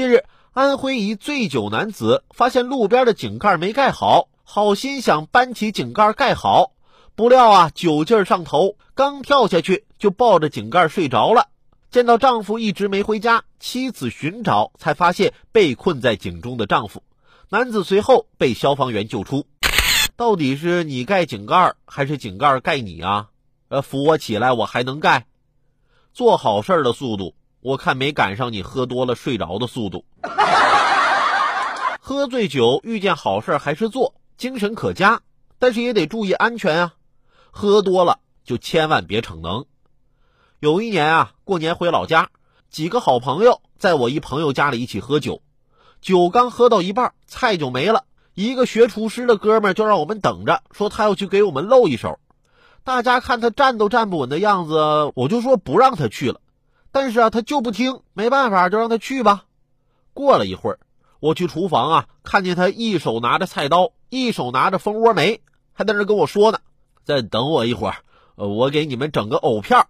[0.00, 0.24] 近日，
[0.54, 6.72] 安徽一醉酒男子发现路边的井盖没盖好，好心想搬起井盖盖好，
[7.14, 11.48] 不料啊酒劲上头，刚跳下去就抱着井盖睡着了。
[11.90, 17.02] 见到丈夫一直没回家，妻子寻找才发现被困在井中的丈夫。
[17.50, 19.44] 男子随后被消防员救出。
[20.16, 23.28] 到底是你盖井盖，还是井盖盖你啊？
[23.68, 25.26] 呃，扶我起来，我还能盖。
[26.14, 30.04] 做好事的速度，我看没赶上你喝多了睡着的速度。
[32.00, 35.20] 喝醉酒遇见好事还是做，精神可嘉，
[35.58, 36.94] 但是也得注意安全啊。
[37.50, 39.66] 喝多了就千万别逞能。
[40.58, 42.30] 有一年啊，过年回老家，
[42.70, 45.42] 几个好朋友在我一朋友家里一起喝酒，
[46.00, 48.04] 酒刚喝到一半，菜就没了。
[48.34, 52.18] 一个学厨师的哥们就让我们等着，说他要去给我们露一手。
[52.84, 56.40] 大家看他站都站不稳的样子，我就说不让他去了。
[56.92, 59.44] 但是啊，他就不听，没办法，就让他去吧。
[60.12, 60.78] 过了一会儿，
[61.20, 65.40] 我去厨房啊，看见他一手拿着菜刀，一手拿着蜂窝煤，
[65.72, 66.58] 还在那跟我说呢
[67.04, 67.96] ：“再等我一会儿，
[68.34, 69.86] 我给你们整个藕片儿。”